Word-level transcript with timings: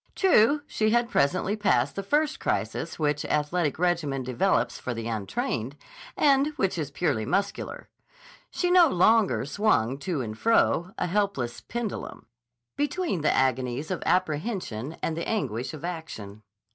True 0.15 0.63
she 0.65 0.89
had 0.89 1.11
presently 1.11 1.55
passed 1.55 1.95
the 1.95 2.01
first 2.01 2.39
crisis 2.39 2.97
which 2.97 3.23
athletic 3.25 3.77
regimen 3.77 4.23
develops 4.23 4.79
for 4.79 4.95
the 4.95 5.07
untrained, 5.07 5.77
and 6.17 6.47
which 6.55 6.79
is 6.79 6.89
purely 6.89 7.23
muscular. 7.23 7.87
She 8.49 8.71
no 8.71 8.87
longer 8.87 9.45
swung 9.45 9.99
to 9.99 10.21
and 10.21 10.35
fro, 10.35 10.89
a 10.97 11.05
helpless 11.05 11.61
pendulum, 11.61 12.25
between 12.75 13.21
the 13.21 13.31
agonies 13.31 13.91
of 13.91 14.01
apprehension 14.03 14.97
and 15.03 15.15
the 15.15 15.29
anguish 15.29 15.71
of 15.71 15.85
action. 15.85 16.41